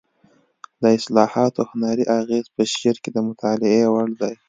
[0.81, 4.33] د اصطلاحاتو هنري اغېز په شعر کې د مطالعې وړ دی